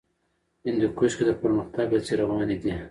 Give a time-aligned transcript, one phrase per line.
[0.65, 2.73] هندوکش کې د پرمختګ هڅې روانې دي.